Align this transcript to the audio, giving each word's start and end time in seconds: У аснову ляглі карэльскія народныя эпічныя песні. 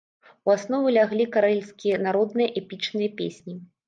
У 0.49 0.51
аснову 0.53 0.93
ляглі 0.95 1.27
карэльскія 1.35 1.99
народныя 2.05 2.49
эпічныя 2.63 3.13
песні. 3.21 3.55